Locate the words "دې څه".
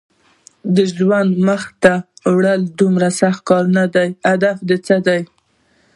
4.67-4.95